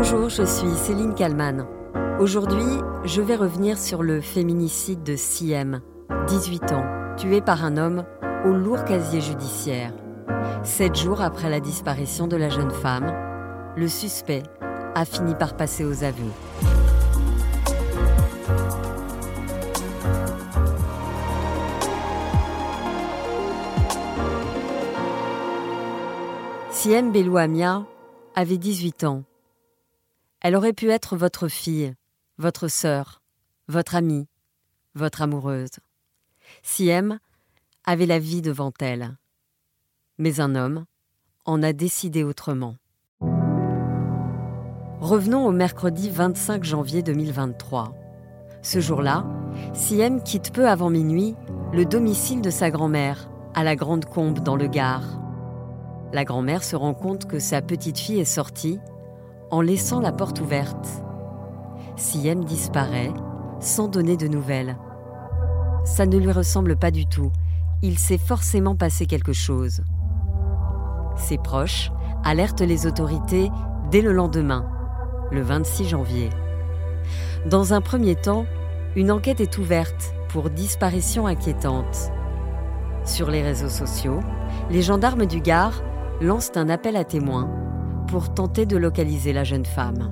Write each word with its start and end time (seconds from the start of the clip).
Bonjour, 0.00 0.28
je 0.28 0.44
suis 0.44 0.70
Céline 0.76 1.12
Kalman. 1.12 1.66
Aujourd'hui, 2.20 2.62
je 3.02 3.20
vais 3.20 3.34
revenir 3.34 3.76
sur 3.76 4.04
le 4.04 4.20
féminicide 4.20 5.02
de 5.02 5.16
Siem, 5.16 5.80
18 6.28 6.70
ans, 6.70 6.84
tué 7.16 7.40
par 7.40 7.64
un 7.64 7.76
homme 7.76 8.04
au 8.44 8.52
lourd 8.52 8.84
casier 8.84 9.20
judiciaire. 9.20 9.92
Sept 10.62 10.94
jours 10.94 11.20
après 11.20 11.50
la 11.50 11.58
disparition 11.58 12.28
de 12.28 12.36
la 12.36 12.48
jeune 12.48 12.70
femme, 12.70 13.12
le 13.76 13.88
suspect 13.88 14.44
a 14.94 15.04
fini 15.04 15.34
par 15.34 15.56
passer 15.56 15.84
aux 15.84 16.04
aveux. 16.04 16.32
Siem 26.70 27.10
Belouamia 27.10 27.82
avait 28.36 28.58
18 28.58 29.02
ans. 29.02 29.24
Elle 30.40 30.54
aurait 30.54 30.72
pu 30.72 30.90
être 30.90 31.16
votre 31.16 31.48
fille, 31.48 31.94
votre 32.38 32.68
sœur, 32.68 33.22
votre 33.66 33.96
amie, 33.96 34.28
votre 34.94 35.22
amoureuse. 35.22 35.80
Siem 36.62 37.18
avait 37.84 38.06
la 38.06 38.20
vie 38.20 38.40
devant 38.40 38.72
elle. 38.80 39.16
Mais 40.18 40.40
un 40.40 40.54
homme 40.54 40.84
en 41.44 41.62
a 41.62 41.72
décidé 41.72 42.22
autrement. 42.22 42.76
Revenons 45.00 45.46
au 45.46 45.52
mercredi 45.52 46.10
25 46.10 46.64
janvier 46.64 47.02
2023. 47.02 47.94
Ce 48.62 48.80
jour-là, 48.80 49.26
Siem 49.72 50.22
quitte 50.22 50.52
peu 50.52 50.68
avant 50.68 50.90
minuit 50.90 51.34
le 51.72 51.84
domicile 51.84 52.42
de 52.42 52.50
sa 52.50 52.70
grand-mère, 52.70 53.28
à 53.54 53.64
la 53.64 53.76
Grande 53.76 54.04
Combe 54.04 54.40
dans 54.40 54.56
le 54.56 54.68
Gard. 54.68 55.20
La 56.12 56.24
grand-mère 56.24 56.62
se 56.62 56.76
rend 56.76 56.94
compte 56.94 57.26
que 57.26 57.38
sa 57.38 57.60
petite 57.60 57.98
fille 57.98 58.20
est 58.20 58.24
sortie 58.24 58.78
en 59.50 59.60
laissant 59.60 60.00
la 60.00 60.12
porte 60.12 60.40
ouverte. 60.40 60.86
Siem 61.96 62.44
disparaît 62.44 63.12
sans 63.60 63.88
donner 63.88 64.16
de 64.16 64.28
nouvelles. 64.28 64.76
Ça 65.84 66.06
ne 66.06 66.16
lui 66.16 66.30
ressemble 66.30 66.76
pas 66.76 66.90
du 66.90 67.06
tout. 67.06 67.32
Il 67.82 67.98
s'est 67.98 68.18
forcément 68.18 68.76
passé 68.76 69.06
quelque 69.06 69.32
chose. 69.32 69.82
Ses 71.16 71.38
proches 71.38 71.90
alertent 72.24 72.60
les 72.60 72.86
autorités 72.86 73.50
dès 73.90 74.00
le 74.00 74.12
lendemain, 74.12 74.68
le 75.30 75.42
26 75.42 75.88
janvier. 75.88 76.30
Dans 77.46 77.72
un 77.72 77.80
premier 77.80 78.14
temps, 78.14 78.46
une 78.96 79.10
enquête 79.10 79.40
est 79.40 79.58
ouverte 79.58 80.14
pour 80.28 80.50
disparition 80.50 81.26
inquiétante. 81.26 82.12
Sur 83.04 83.30
les 83.30 83.42
réseaux 83.42 83.68
sociaux, 83.68 84.20
les 84.70 84.82
gendarmes 84.82 85.26
du 85.26 85.40
Gard 85.40 85.82
lancent 86.20 86.56
un 86.56 86.68
appel 86.68 86.96
à 86.96 87.04
témoins 87.04 87.48
pour 88.08 88.32
tenter 88.32 88.66
de 88.66 88.76
localiser 88.76 89.32
la 89.32 89.44
jeune 89.44 89.66
femme. 89.66 90.10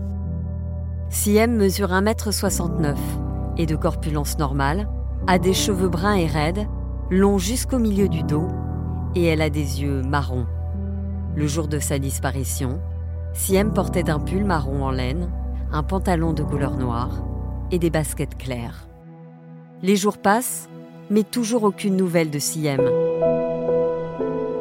Siem 1.09 1.57
mesure 1.57 1.89
1m69 1.89 2.97
et 3.57 3.67
de 3.67 3.77
corpulence 3.77 4.39
normale, 4.39 4.89
a 5.27 5.39
des 5.39 5.55
cheveux 5.55 5.89
bruns 5.89 6.15
et 6.15 6.27
raides, 6.27 6.67
longs 7.11 7.39
jusqu'au 7.39 7.79
milieu 7.79 8.09
du 8.09 8.23
dos, 8.23 8.49
et 9.15 9.25
elle 9.25 9.41
a 9.41 9.51
des 9.51 9.83
yeux 9.83 10.03
marrons. 10.03 10.47
Le 11.35 11.47
jour 11.47 11.69
de 11.69 11.79
sa 11.79 11.99
disparition, 11.99 12.81
Siem 13.33 13.73
portait 13.73 14.11
un 14.11 14.19
pull 14.19 14.45
marron 14.45 14.85
en 14.85 14.91
laine, 14.91 15.31
un 15.73 15.83
pantalon 15.83 16.33
de 16.33 16.43
couleur 16.43 16.77
noire 16.77 17.25
et 17.71 17.79
des 17.79 17.91
baskets 17.91 18.37
claires. 18.37 18.89
Les 19.83 19.97
jours 19.97 20.19
passent, 20.19 20.69
mais 21.11 21.23
toujours 21.23 21.65
aucune 21.65 21.97
nouvelle 21.97 22.31
de 22.31 22.39
Siem. 22.39 22.81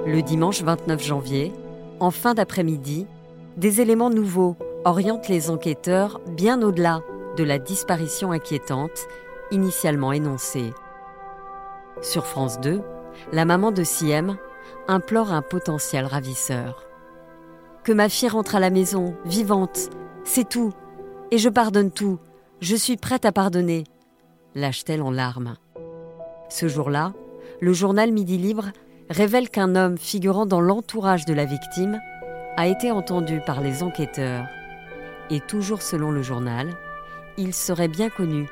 Le 0.06 0.22
dimanche 0.22 0.62
29 0.62 1.04
janvier, 1.04 1.54
en 2.00 2.12
fin 2.12 2.34
d'après-midi, 2.34 3.08
des 3.58 3.82
éléments 3.82 4.10
nouveaux 4.10 4.56
orientent 4.84 5.30
les 5.30 5.50
enquêteurs 5.50 6.20
bien 6.28 6.62
au-delà 6.62 7.02
de 7.38 7.44
la 7.44 7.58
disparition 7.58 8.32
inquiétante 8.32 9.08
initialement 9.52 10.12
énoncée. 10.12 10.74
Sur 12.02 12.26
France 12.26 12.60
2, 12.60 12.82
la 13.32 13.46
maman 13.46 13.72
de 13.72 13.84
Siem 13.84 14.38
implore 14.88 15.32
un 15.32 15.42
potentiel 15.42 16.06
ravisseur. 16.06 16.86
Que 17.84 17.94
ma 17.94 18.10
fille 18.10 18.30
rentre 18.30 18.56
à 18.56 18.60
la 18.60 18.70
maison, 18.70 19.16
vivante, 19.26 19.90
c'est 20.24 20.48
tout, 20.48 20.74
et 21.32 21.38
je 21.38 21.50
pardonne 21.50 21.92
tout, 21.92 22.20
je 22.60 22.76
suis 22.76 22.98
prête 22.98 23.26
à 23.26 23.32
pardonner, 23.32 23.84
lâche-t-elle 24.56 25.02
en 25.02 25.12
larmes. 25.12 25.56
Ce 26.50 26.68
jour-là, 26.68 27.14
le 27.62 27.74
journal 27.74 28.12
Midi 28.12 28.38
Libre 28.38 28.72
révèle 29.10 29.50
qu'un 29.50 29.76
homme 29.76 29.98
figurant 29.98 30.46
dans 30.46 30.62
l'entourage 30.62 31.26
de 31.26 31.34
la 31.34 31.46
victime 31.46 32.00
a 32.58 32.68
été 32.68 32.92
entendu 32.92 33.42
par 33.46 33.62
les 33.62 33.84
enquêteurs. 33.84 34.46
Et 35.30 35.40
toujours 35.40 35.82
selon 35.82 36.12
le 36.12 36.22
journal, 36.22 36.70
il 37.38 37.54
serait 37.54 37.88
bien 37.88 38.10
connu 38.10 38.48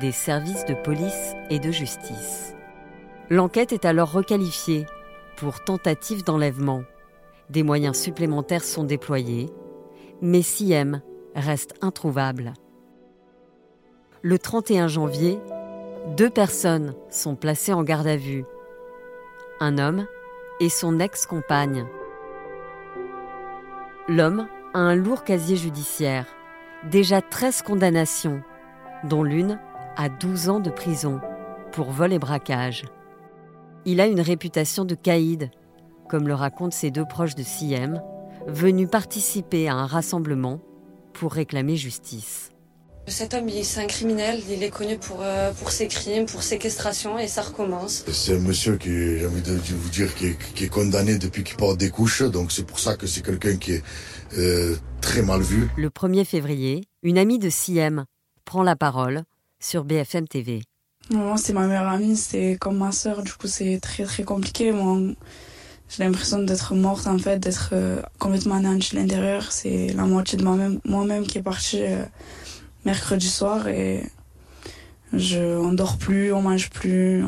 des 0.00 0.12
services 0.12 0.64
de 0.64 0.74
police 0.74 1.34
et 1.50 1.60
de 1.60 1.70
justice. 1.70 2.54
L'enquête 3.30 3.72
est 3.72 3.84
alors 3.84 4.12
requalifiée 4.12 4.86
pour 5.36 5.62
tentative 5.62 6.24
d'enlèvement. 6.24 6.82
Des 7.50 7.62
moyens 7.62 7.96
supplémentaires 7.96 8.64
sont 8.64 8.84
déployés, 8.84 9.50
mais 10.20 10.42
Siem 10.42 11.02
reste 11.34 11.74
introuvable. 11.80 12.54
Le 14.22 14.38
31 14.38 14.88
janvier, 14.88 15.38
deux 16.16 16.30
personnes 16.30 16.94
sont 17.10 17.36
placées 17.36 17.72
en 17.72 17.82
garde 17.82 18.06
à 18.06 18.16
vue. 18.16 18.44
Un 19.60 19.78
homme 19.78 20.06
et 20.60 20.68
son 20.68 20.98
ex-compagne. 20.98 21.86
L'homme 24.06 24.48
a 24.74 24.80
un 24.80 24.94
lourd 24.94 25.24
casier 25.24 25.56
judiciaire, 25.56 26.26
déjà 26.90 27.22
13 27.22 27.62
condamnations, 27.62 28.42
dont 29.04 29.22
l'une 29.22 29.58
à 29.96 30.10
12 30.10 30.50
ans 30.50 30.60
de 30.60 30.68
prison 30.68 31.22
pour 31.72 31.90
vol 31.90 32.12
et 32.12 32.18
braquage. 32.18 32.84
Il 33.86 34.02
a 34.02 34.06
une 34.06 34.20
réputation 34.20 34.84
de 34.84 34.94
caïd, 34.94 35.50
comme 36.06 36.28
le 36.28 36.34
racontent 36.34 36.76
ses 36.76 36.90
deux 36.90 37.06
proches 37.06 37.34
de 37.34 37.42
Siem, 37.42 38.02
venus 38.46 38.90
participer 38.90 39.68
à 39.68 39.74
un 39.74 39.86
rassemblement 39.86 40.60
pour 41.14 41.32
réclamer 41.32 41.76
justice. 41.76 42.53
Cet 43.06 43.34
homme, 43.34 43.50
c'est 43.62 43.82
un 43.82 43.86
criminel, 43.86 44.40
il 44.48 44.62
est 44.62 44.70
connu 44.70 44.96
pour, 44.96 45.18
euh, 45.20 45.52
pour 45.52 45.70
ses 45.70 45.88
crimes, 45.88 46.24
pour 46.24 46.42
séquestration, 46.42 47.18
et 47.18 47.28
ça 47.28 47.42
recommence. 47.42 48.02
C'est 48.10 48.34
un 48.34 48.38
monsieur 48.38 48.76
qui, 48.78 49.18
j'ai 49.18 49.26
envie 49.26 49.42
de 49.42 49.52
vous 49.52 49.90
dire, 49.90 50.14
qui 50.14 50.28
est, 50.64 50.68
condamné 50.68 51.18
depuis 51.18 51.44
qu'il 51.44 51.56
porte 51.56 51.76
des 51.76 51.90
couches, 51.90 52.22
donc 52.22 52.50
c'est 52.50 52.66
pour 52.66 52.80
ça 52.80 52.96
que 52.96 53.06
c'est 53.06 53.22
quelqu'un 53.22 53.56
qui 53.56 53.72
est 53.72 53.82
euh, 54.38 54.74
très 55.02 55.20
mal 55.20 55.42
vu. 55.42 55.68
Le 55.76 55.90
1er 55.90 56.24
février, 56.24 56.88
une 57.02 57.18
amie 57.18 57.38
de 57.38 57.50
Siem 57.50 58.06
prend 58.46 58.62
la 58.62 58.74
parole 58.74 59.24
sur 59.60 59.84
BFM 59.84 60.26
TV. 60.26 60.62
Moi, 61.10 61.36
c'est 61.36 61.52
ma 61.52 61.66
meilleure 61.66 61.88
amie, 61.88 62.16
c'est 62.16 62.56
comme 62.58 62.78
ma 62.78 62.90
sœur, 62.90 63.22
du 63.22 63.32
coup, 63.34 63.48
c'est 63.48 63.80
très 63.82 64.04
très 64.04 64.22
compliqué. 64.22 64.72
Moi, 64.72 65.12
j'ai 65.90 66.04
l'impression 66.04 66.42
d'être 66.42 66.74
morte, 66.74 67.06
en 67.06 67.18
fait, 67.18 67.38
d'être 67.38 67.70
euh, 67.74 68.00
complètement 68.18 68.54
anéantie 68.54 68.96
de 68.96 69.00
l'intérieur. 69.00 69.52
C'est 69.52 69.88
la 69.88 70.04
moitié 70.04 70.38
de 70.38 70.44
moi-même 70.44 70.80
moi 70.86 71.04
-même 71.04 71.26
qui 71.26 71.36
est 71.36 71.42
partie 71.42 71.82
euh, 71.82 72.02
mercredi 72.84 73.28
soir 73.28 73.68
et 73.68 74.02
je, 75.12 75.58
on 75.58 75.72
dort 75.72 75.96
plus, 75.96 76.32
on 76.32 76.42
mange 76.42 76.70
plus. 76.70 77.24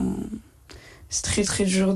C'est 1.09 1.23
très 1.23 1.45
très 1.45 1.65
dur 1.65 1.95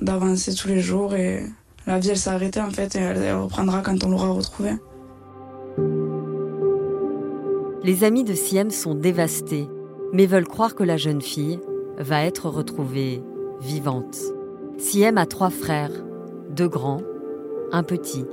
d'avancer 0.00 0.54
tous 0.54 0.68
les 0.68 0.80
jours 0.80 1.14
et 1.14 1.44
la 1.86 1.98
vie 1.98 2.10
elle 2.10 2.18
s'est 2.18 2.30
arrêtée 2.30 2.60
en 2.60 2.70
fait 2.70 2.94
et 2.96 2.98
elle 2.98 3.34
reprendra 3.34 3.80
quand 3.80 4.04
on 4.04 4.10
l'aura 4.10 4.30
retrouvée. 4.30 4.74
Les 7.82 8.04
amis 8.04 8.24
de 8.24 8.34
Siem 8.34 8.70
sont 8.70 8.94
dévastés, 8.94 9.66
mais 10.12 10.26
veulent 10.26 10.46
croire 10.46 10.74
que 10.74 10.84
la 10.84 10.98
jeune 10.98 11.22
fille 11.22 11.58
va 11.96 12.24
être 12.24 12.50
retrouvée 12.50 13.22
vivante. 13.60 14.18
Siem 14.78 15.16
a 15.16 15.26
trois 15.26 15.50
frères, 15.50 15.92
deux 16.50 16.68
grands, 16.68 17.02
un 17.72 17.82
petit. 17.82 18.26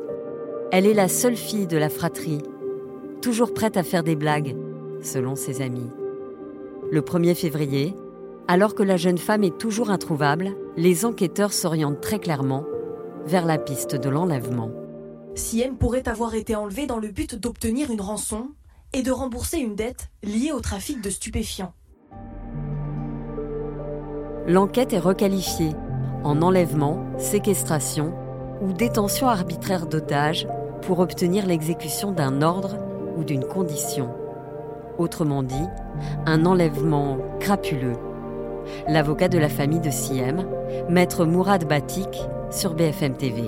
Elle 0.72 0.86
est 0.86 0.94
la 0.94 1.08
seule 1.08 1.38
fille 1.38 1.68
de 1.68 1.78
la 1.78 1.90
fratrie, 1.90 2.42
toujours 3.22 3.54
prête 3.54 3.78
à 3.78 3.84
faire 3.84 4.04
des 4.04 4.16
blagues, 4.16 4.56
selon 5.02 5.36
ses 5.36 5.62
amis. 5.62 5.90
Le 6.92 7.02
1er 7.02 7.36
février, 7.36 7.96
alors 8.48 8.76
que 8.76 8.84
la 8.84 8.98
jeune 8.98 9.18
femme 9.18 9.44
est 9.44 9.58
toujours 9.58 9.90
introuvable, 9.90 10.56
les 10.78 11.06
enquêteurs 11.06 11.54
s'orientent 11.54 12.02
très 12.02 12.20
clairement 12.20 12.64
vers 13.26 13.46
la 13.46 13.58
piste 13.58 13.96
de 13.96 14.10
l'enlèvement. 14.10 14.72
Siem 15.36 15.78
pourrait 15.78 16.08
avoir 16.08 16.34
été 16.34 16.56
enlevée 16.56 16.88
dans 16.88 17.00
le 17.00 17.10
but 17.10 17.36
d'obtenir 17.36 17.92
une 17.92 18.02
rançon 18.02 18.50
et 18.94 19.04
de 19.04 19.12
rembourser 19.12 19.58
une 19.58 19.76
dette 19.76 20.10
liée 20.24 20.52
au 20.52 20.62
trafic 20.62 21.02
de 21.02 21.10
stupéfiants. 21.10 21.74
L'enquête 24.48 24.94
est 24.94 25.00
requalifiée 25.00 25.74
en 26.24 26.42
enlèvement, 26.42 27.06
séquestration 27.18 28.14
ou 28.62 28.74
détention 28.74 29.28
arbitraire 29.28 29.88
d'otages 29.88 30.48
pour 30.82 31.00
obtenir 31.00 31.46
l'exécution 31.46 32.12
d'un 32.12 32.42
ordre 32.42 32.78
ou 33.18 33.24
d'une 33.24 33.46
condition. 33.46 34.14
Autrement 34.98 35.44
dit, 35.44 35.56
un 36.26 36.46
enlèvement 36.46 37.20
crapuleux. 37.40 37.98
L'avocat 38.88 39.28
de 39.30 39.38
la 39.38 39.50
famille 39.50 39.80
de 39.80 39.90
Siem, 39.90 40.48
maître 40.90 41.26
Mourad 41.26 41.68
Batik, 41.68 42.10
sur 42.52 42.74
BFM 42.74 43.18
TV. 43.18 43.44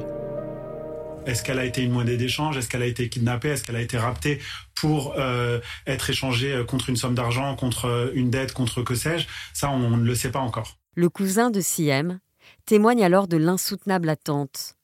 Est-ce 1.26 1.44
qu'elle 1.44 1.60
a 1.60 1.66
été 1.66 1.84
une 1.84 1.92
monnaie 1.92 2.18
d'échange? 2.18 2.58
Est-ce 2.58 2.70
qu'elle 2.70 2.82
a 2.82 2.88
été 2.88 3.10
kidnappée? 3.10 3.50
Est-ce 3.50 3.64
qu'elle 3.64 3.76
a 3.76 3.82
été 3.82 3.98
raptée 3.98 4.40
pour 4.76 5.16
euh, 5.18 5.60
être 5.86 6.10
échangée 6.10 6.64
contre 6.68 6.90
une 6.90 6.96
somme 6.96 7.14
d'argent, 7.14 7.56
contre 7.56 8.12
une 8.16 8.30
dette, 8.30 8.54
contre 8.54 8.82
que 8.82 8.96
sais-je? 8.96 9.28
Ça, 9.54 9.70
on 9.70 9.98
ne 9.98 10.04
le 10.04 10.16
sait 10.16 10.32
pas 10.32 10.40
encore. 10.40 10.78
Le 10.96 11.10
cousin 11.10 11.52
de 11.52 11.62
Siem 11.62 12.20
témoigne 12.66 13.04
alors 13.04 13.28
de 13.28 13.38
l'insoutenable 13.38 14.10
attente, 14.10 14.76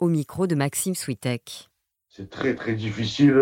au 0.00 0.08
micro 0.08 0.46
de 0.46 0.54
Maxime 0.54 0.94
Switek. 0.94 1.70
C'est 2.08 2.28
très 2.28 2.54
très 2.54 2.74
difficile. 2.74 3.40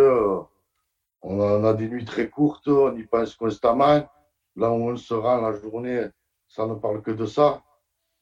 On 1.22 1.64
a 1.64 1.74
des 1.74 1.88
nuits 1.88 2.04
très 2.04 2.28
courtes, 2.28 2.68
on 2.68 2.96
y 2.96 3.04
pense 3.04 3.34
constamment. 3.34 4.08
Là 4.56 4.70
où 4.70 4.90
on 4.90 4.96
se 4.96 5.14
rend 5.14 5.40
la 5.40 5.52
journée, 5.52 6.06
ça 6.48 6.66
ne 6.66 6.74
parle 6.74 7.02
que 7.02 7.10
de 7.10 7.26
ça. 7.26 7.62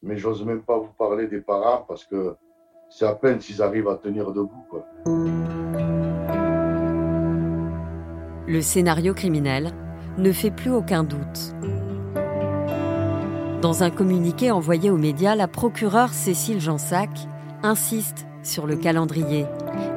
Mais 0.02 0.16
j'ose 0.16 0.44
même 0.44 0.62
pas 0.62 0.78
vous 0.78 0.92
parler 0.98 1.26
des 1.26 1.40
parents 1.40 1.84
parce 1.86 2.04
que 2.04 2.36
c'est 2.90 3.06
à 3.06 3.14
peine 3.14 3.40
s'ils 3.40 3.62
arrivent 3.62 3.88
à 3.88 3.96
tenir 3.96 4.32
debout. 4.32 4.64
Le 8.46 8.60
scénario 8.62 9.14
criminel 9.14 9.72
ne 10.16 10.32
fait 10.32 10.50
plus 10.50 10.70
aucun 10.70 11.04
doute. 11.04 11.54
Dans 13.60 13.82
un 13.82 13.90
communiqué 13.90 14.50
envoyé 14.50 14.90
aux 14.90 14.96
médias, 14.96 15.34
la 15.34 15.48
procureure 15.48 16.10
Cécile 16.10 16.60
Jansac 16.60 17.10
insiste 17.62 18.26
sur 18.42 18.66
le 18.66 18.76
calendrier, 18.76 19.46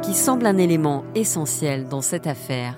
qui 0.02 0.14
semble 0.14 0.46
un 0.46 0.58
élément 0.58 1.04
essentiel 1.16 1.88
dans 1.88 2.02
cette 2.02 2.28
affaire. 2.28 2.76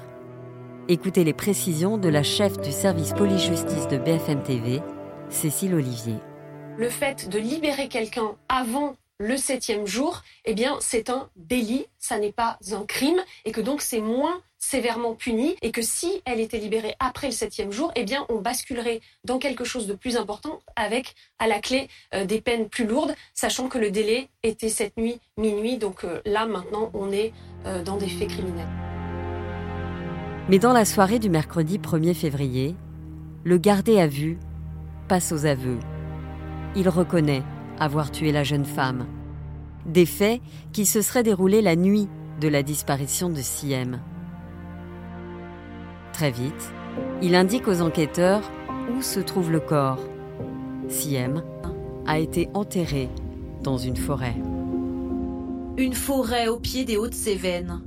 Écoutez 0.90 1.24
les 1.24 1.34
précisions 1.34 1.98
de 1.98 2.10
la 2.10 2.24
chef 2.24 2.60
du 2.60 2.74
service 2.74 3.14
police-justice 3.14 3.88
de 3.88 3.98
BFM 3.98 4.44
TV, 4.44 4.82
Cécile 5.30 5.76
Olivier. 5.76 6.16
Le 6.78 6.90
fait 6.90 7.30
de 7.30 7.40
libérer 7.40 7.88
quelqu'un 7.88 8.36
avant 8.50 8.98
le 9.18 9.38
septième 9.38 9.88
jour, 9.88 10.24
eh 10.44 10.54
c'est 10.82 11.10
un 11.10 11.30
délit, 11.38 11.86
ça 12.00 12.20
n'est 12.20 12.34
pas 12.34 12.60
un 12.74 12.84
crime, 12.84 13.22
et 13.46 13.54
que 13.54 13.62
donc 13.62 13.82
c'est 13.82 14.02
moins 14.02 14.42
sévèrement 14.58 15.16
puni, 15.16 15.56
et 15.62 15.72
que 15.72 15.82
si 15.82 16.22
elle 16.26 16.42
était 16.42 16.58
libérée 16.58 16.96
après 17.00 17.28
le 17.28 17.34
septième 17.34 17.72
jour, 17.72 17.94
eh 17.96 18.06
on 18.28 18.42
basculerait 18.42 19.00
dans 19.24 19.40
quelque 19.40 19.64
chose 19.64 19.88
de 19.88 19.94
plus 19.94 20.18
important, 20.18 20.60
avec 20.76 21.16
à 21.40 21.48
la 21.48 21.60
clé 21.60 21.88
euh, 22.14 22.26
des 22.26 22.42
peines 22.42 22.68
plus 22.68 22.86
lourdes, 22.86 23.16
sachant 23.34 23.70
que 23.70 23.78
le 23.78 23.90
délai 23.90 24.28
était 24.44 24.68
cette 24.68 24.98
nuit, 24.98 25.22
minuit, 25.38 25.78
donc 25.78 26.04
euh, 26.04 26.22
là 26.26 26.46
maintenant, 26.46 26.92
on 26.94 27.14
est 27.14 27.32
euh, 27.68 27.84
dans 27.84 27.96
des 27.96 28.10
faits 28.10 28.28
criminels. 28.28 28.93
Mais 30.50 30.60
dans 30.60 30.74
la 30.74 30.84
soirée 30.84 31.20
du 31.20 31.30
mercredi 31.30 31.78
1er 31.78 32.14
février, 32.14 32.76
le 33.46 33.58
gardé 33.58 34.00
à 34.00 34.08
vue 34.08 34.38
passe 35.08 35.32
aux 35.32 35.46
aveux. 35.46 35.80
Il 36.76 36.90
reconnaît 36.90 37.44
avoir 37.80 38.12
tué 38.12 38.32
la 38.32 38.44
jeune 38.44 38.66
femme. 38.66 39.06
Des 39.86 40.06
faits 40.06 40.42
qui 40.74 40.86
se 40.86 41.02
seraient 41.02 41.24
déroulés 41.24 41.62
la 41.62 41.76
nuit 41.76 42.10
de 42.42 42.48
la 42.50 42.62
disparition 42.62 43.30
de 43.30 43.42
Siem. 43.42 44.02
Très 46.12 46.32
vite, 46.32 46.74
il 47.22 47.36
indique 47.36 47.68
aux 47.68 47.82
enquêteurs 47.82 48.44
où 48.96 49.02
se 49.02 49.22
trouve 49.22 49.52
le 49.52 49.60
corps. 49.62 50.00
Siem 50.90 51.42
a 52.06 52.20
été 52.20 52.50
enterré 52.54 53.10
dans 53.62 53.78
une 53.78 53.98
forêt. 53.98 54.36
Une 55.78 55.94
forêt 55.94 56.50
au 56.50 56.60
pied 56.60 56.84
des 56.84 56.98
Hautes-Cévennes. 56.98 57.82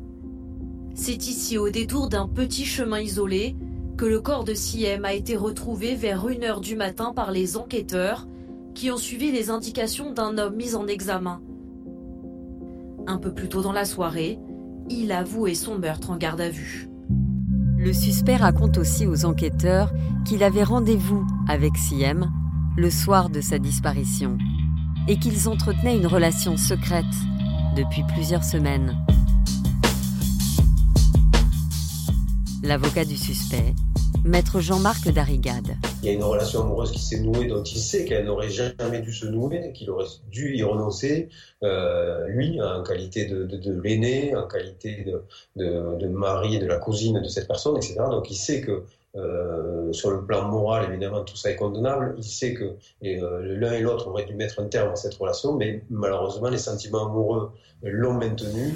C'est 0.99 1.27
ici, 1.27 1.59
au 1.59 1.69
détour 1.69 2.09
d'un 2.09 2.27
petit 2.27 2.65
chemin 2.65 3.01
isolé, 3.01 3.55
que 3.99 4.07
le 4.07 4.19
corps 4.19 4.45
de 4.45 4.55
Siem 4.55 5.05
a 5.05 5.13
été 5.13 5.37
retrouvé 5.37 5.95
vers 5.95 6.27
1h 6.27 6.63
du 6.63 6.75
matin 6.75 7.13
par 7.15 7.31
les 7.31 7.59
enquêteurs 7.59 8.27
qui 8.75 8.91
ont 8.91 8.97
suivi 8.97 9.31
les 9.31 9.51
indications 9.51 10.13
d'un 10.13 10.39
homme 10.39 10.57
mis 10.57 10.75
en 10.75 10.87
examen. 10.87 11.43
Un 13.07 13.19
peu 13.19 13.33
plus 13.33 13.49
tôt 13.49 13.61
dans 13.61 13.73
la 13.73 13.85
soirée, 13.85 14.39
il 14.89 15.13
a 15.13 15.19
avoué 15.19 15.55
son 15.55 15.79
meurtre 15.79 16.11
en 16.11 16.17
garde 16.17 16.41
à 16.41 16.49
vue. 16.49 16.89
Le 17.77 17.93
suspect 17.93 18.37
raconte 18.37 18.79
aussi 18.79 19.07
aux 19.07 19.27
enquêteurs 19.27 19.93
qu'il 20.25 20.43
avait 20.43 20.65
rendez-vous 20.65 21.27
avec 21.47 21.77
Siem 21.77 22.33
le 22.79 22.91
soir 22.91 23.29
de 23.29 23.43
sa 23.43 23.59
disparition 23.59 24.39
et 25.09 25.19
qu'ils 25.19 25.47
entretenaient 25.47 25.99
une 25.99 26.07
relation 26.07 26.57
secrète 26.57 27.05
depuis 27.77 28.03
plusieurs 28.15 28.45
semaines. 28.45 28.97
L'avocat 32.67 33.05
du 33.05 33.17
suspect 33.17 33.75
Maître 34.25 34.59
Jean-Marc 34.59 35.09
Darigade. 35.11 35.77
Il 36.03 36.07
y 36.07 36.09
a 36.09 36.15
une 36.15 36.25
relation 36.25 36.63
amoureuse 36.63 36.91
qui 36.91 36.99
s'est 36.99 37.21
nouée 37.21 37.47
dont 37.47 37.63
il 37.63 37.79
sait 37.79 38.05
qu'elle 38.05 38.25
n'aurait 38.25 38.51
jamais 38.51 39.01
dû 39.03 39.13
se 39.13 39.27
nouer, 39.27 39.73
qu'il 39.73 39.89
aurait 39.89 40.07
dû 40.33 40.57
y 40.57 40.65
renoncer, 40.65 41.29
euh, 41.63 42.27
lui, 42.27 42.61
en 42.61 42.83
qualité 42.83 43.27
de, 43.27 43.45
de, 43.45 43.81
l'aîné, 43.81 44.35
en 44.35 44.49
qualité 44.49 45.05
de, 45.05 45.23
de, 45.65 46.09
mari 46.09 46.57
et 46.57 46.59
de 46.59 46.67
la 46.67 46.79
cousine 46.79 47.23
de 47.23 47.29
cette 47.29 47.47
personne, 47.47 47.77
etc. 47.77 47.99
Donc 48.11 48.33
il 48.33 48.37
sait 48.37 48.61
que 48.63 48.83
euh, 49.15 49.93
sur 49.93 50.11
le 50.11 50.27
plan 50.27 50.49
moral, 50.49 50.91
évidemment, 50.91 51.23
tout 51.23 51.37
ça 51.37 51.53
est 51.53 51.57
condamnable. 51.57 52.17
Il 52.19 52.25
sait 52.25 52.53
que 52.53 52.75
euh, 53.05 53.57
l'un 53.61 53.75
et 53.75 53.81
l'autre 53.81 54.09
auraient 54.09 54.25
dû 54.25 54.35
mettre 54.35 54.59
un 54.59 54.67
terme 54.67 54.91
à 54.91 54.97
cette 54.97 55.15
relation, 55.15 55.55
mais 55.55 55.85
malheureusement, 55.89 56.49
les 56.49 56.59
sentiments 56.59 57.07
amoureux 57.07 57.53
l'ont 57.85 58.15
maintenu. 58.15 58.75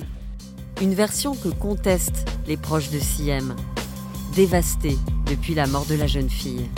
Une 0.80 0.94
version 0.94 1.34
que 1.34 1.48
contestent 1.48 2.24
les 2.46 2.56
proches 2.56 2.90
de 2.90 2.98
Siem 2.98 3.54
dévasté 4.40 4.96
depuis 5.26 5.52
la 5.52 5.66
mort 5.66 5.84
de 5.84 5.94
la 5.94 6.06
jeune 6.06 6.30
fille. 6.30 6.70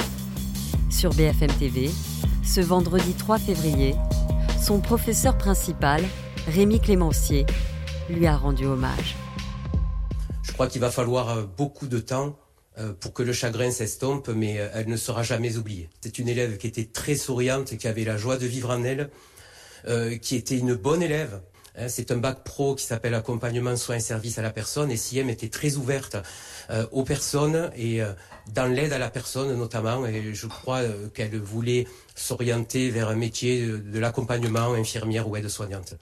Sur 0.91 1.11
BFM 1.15 1.53
TV, 1.61 1.91
ce 2.45 2.61
vendredi 2.61 3.15
3 3.15 3.39
février, 3.39 3.95
son 4.61 4.81
professeur 4.81 5.39
principal, 5.39 6.03
Rémi 6.49 6.81
Clémencier, 6.81 7.47
lui 8.11 8.27
a 8.27 8.37
rendu 8.37 8.67
hommage. 8.67 9.15
Je 10.43 10.51
crois 10.51 10.67
qu'il 10.67 10.81
va 10.81 10.91
falloir 10.91 11.29
euh, 11.29 11.45
beaucoup 11.57 11.87
de 11.87 12.01
temps 12.01 12.37
euh, 12.79 12.95
pour 12.99 13.13
que 13.13 13.23
le 13.23 13.33
chagrin 13.33 13.71
s'estompe, 13.71 14.29
mais 14.31 14.59
euh, 14.59 14.69
elle 14.75 14.89
ne 14.89 14.97
sera 14.97 15.23
jamais 15.23 15.57
oubliée. 15.57 15.89
C'est 16.01 16.19
une 16.19 16.29
élève 16.29 16.57
qui 16.57 16.67
était 16.67 16.87
très 16.87 17.15
souriante, 17.15 17.77
qui 17.77 17.87
avait 17.87 18.03
la 18.03 18.17
joie 18.17 18.39
de 18.39 18.47
vivre 18.47 18.71
en 18.71 18.83
elle, 18.83 19.09
qui 20.21 20.35
était 20.35 20.59
une 20.59 20.75
bonne 20.75 21.03
élève, 21.03 21.41
Hein, 21.79 21.89
c'est 21.89 22.11
un 22.11 22.19
bac 22.19 22.45
pro 22.45 22.75
qui 22.75 22.85
s'appelle 22.85 23.15
accompagnement, 23.15 23.77
soins 23.77 23.97
et 23.97 24.01
services 24.01 24.39
à 24.39 24.43
la 24.43 24.51
personne 24.51 24.91
et 24.91 24.97
SIEM 24.97 25.31
était 25.31 25.49
très 25.49 25.77
ouverte 25.77 26.17
euh, 26.71 26.87
aux 26.93 27.03
personnes 27.03 27.71
et 27.77 28.03
euh, 28.03 28.13
dans 28.55 28.67
l'aide 28.67 28.93
à 28.93 28.99
la 28.99 29.09
personne 29.09 29.57
notamment 29.57 30.05
et 30.07 30.35
je 30.35 30.47
crois 30.47 30.79
euh, 30.79 31.09
qu'elle 31.15 31.39
voulait 31.39 31.87
s'orienter 32.15 32.91
vers 32.91 33.09
un 33.09 33.17
métier 33.17 33.67
de, 33.67 33.99
l'accompagnement, 33.99 34.75
infirmière 34.75 35.29
ou 35.29 35.37
aide-soignante. 35.37 35.95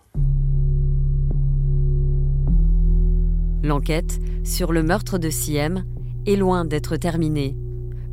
L'enquête 3.62 4.18
sur 4.42 4.72
le 4.72 4.82
meurtre 4.82 5.18
de 5.18 5.30
Siem 5.30 5.84
est 6.26 6.36
loin 6.36 6.64
d'être 6.64 6.96
terminée. 6.96 7.56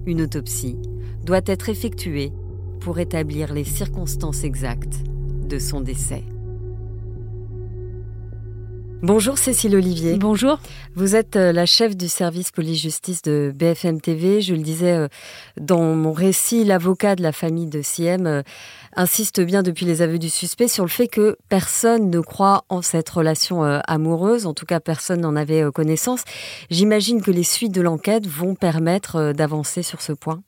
Une 0.06 0.22
autopsie 0.22 0.78
doit 1.24 1.42
être 1.46 1.70
effectuée 1.70 2.32
pour 2.82 3.00
établir 3.00 3.52
les 3.52 3.64
circonstances 3.64 4.44
exactes 4.44 4.98
de 5.48 5.58
son 5.58 5.82
décès. 5.82 6.24
Bonjour 9.04 9.38
Cécile 9.38 9.76
Olivier. 9.76 10.18
Bonjour. 10.18 10.60
Vous 10.96 11.16
êtes 11.16 11.36
euh, 11.36 11.52
la 11.52 11.68
chef 11.68 11.96
du 11.96 12.08
service 12.08 12.50
police-justice 12.50 13.22
de 13.22 13.54
BFM 13.56 14.02
TV. 14.02 14.42
Je 14.42 14.56
le 14.56 14.62
disais 14.64 14.94
euh, 14.94 15.08
dans 15.60 15.94
mon 15.94 16.12
récit, 16.12 16.64
l'avocat 16.64 17.16
de 17.16 17.22
la 17.22 17.32
famille 17.32 17.68
de 17.68 17.84
Siem 17.84 18.26
euh, 18.26 18.42
insiste 18.96 19.40
bien 19.40 19.62
depuis 19.62 19.86
les 19.86 20.02
aveux 20.02 20.18
du 20.18 20.32
suspect 20.32 20.68
sur 20.68 20.84
le 20.84 20.90
fait 20.90 21.08
que 21.08 21.38
personne 21.48 22.10
ne 22.10 22.20
croit 22.22 22.66
en 22.70 22.82
cette 22.82 23.10
relation 23.10 23.62
amoureuse. 23.62 24.48
En 24.48 24.56
tout 24.56 24.66
cas, 24.66 24.80
personne 24.80 25.22
n'en 25.22 25.36
avait 25.36 25.64
connaissance. 25.72 26.24
J'imagine 26.72 27.22
que 27.22 27.30
les 27.30 27.44
suites 27.44 27.74
de 27.74 27.82
l'enquête 27.82 28.26
vont 28.26 28.56
permettre 28.56 29.34
d'avancer 29.34 29.84
sur 29.84 30.02
ce 30.02 30.14
point. 30.14 30.42